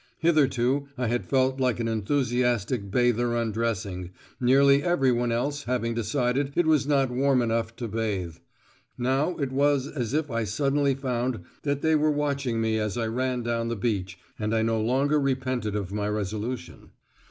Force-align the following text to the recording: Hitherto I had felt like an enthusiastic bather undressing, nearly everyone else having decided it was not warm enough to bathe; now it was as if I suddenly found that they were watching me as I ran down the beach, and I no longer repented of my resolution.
Hitherto 0.17 0.87
I 0.97 1.05
had 1.09 1.27
felt 1.27 1.59
like 1.59 1.79
an 1.79 1.87
enthusiastic 1.87 2.89
bather 2.89 3.35
undressing, 3.35 4.09
nearly 4.39 4.81
everyone 4.81 5.31
else 5.31 5.65
having 5.65 5.93
decided 5.93 6.51
it 6.55 6.65
was 6.65 6.87
not 6.87 7.11
warm 7.11 7.39
enough 7.39 7.75
to 7.75 7.87
bathe; 7.87 8.37
now 8.97 9.35
it 9.35 9.51
was 9.51 9.87
as 9.87 10.15
if 10.15 10.31
I 10.31 10.43
suddenly 10.43 10.95
found 10.95 11.41
that 11.61 11.83
they 11.83 11.93
were 11.93 12.09
watching 12.09 12.59
me 12.59 12.79
as 12.79 12.97
I 12.97 13.05
ran 13.05 13.43
down 13.43 13.67
the 13.67 13.75
beach, 13.75 14.17
and 14.39 14.55
I 14.55 14.63
no 14.63 14.81
longer 14.81 15.19
repented 15.19 15.75
of 15.75 15.93
my 15.93 16.09
resolution. 16.09 16.89